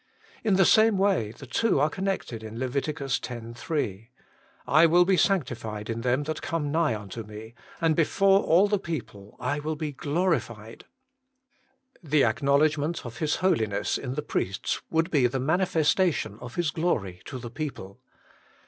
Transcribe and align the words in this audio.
In 0.43 0.55
the 0.55 0.65
same 0.65 0.97
way 0.97 1.31
the 1.31 1.45
two 1.45 1.79
are 1.79 1.87
connected 1.87 2.41
in 2.41 2.57
Lev. 2.57 2.75
x. 2.75 3.19
3,' 3.19 4.09
I 4.79 4.85
will 4.87 5.05
be 5.05 5.15
sanctified 5.15 5.91
in 5.91 6.01
them 6.01 6.23
that 6.23 6.41
come 6.41 6.71
nigh 6.71 6.99
unto 6.99 7.21
me, 7.21 7.53
and 7.79 7.95
before 7.95 8.39
all 8.41 8.67
the 8.67 8.79
people 8.79 9.35
I 9.39 9.59
will 9.59 9.75
be 9.75 9.91
glorified' 9.91 10.85
The 12.01 12.23
acknowledgment 12.25 13.05
of 13.05 13.17
His 13.17 13.35
Holiness 13.45 13.99
in 13.99 14.15
the 14.15 14.23
priests 14.23 14.81
would 14.89 15.11
be 15.11 15.27
the 15.27 15.39
manifestation 15.39 16.39
of 16.39 16.55
His 16.55 16.71
glory 16.71 17.21
to 17.25 17.37
the 17.37 17.51
people. 17.51 18.01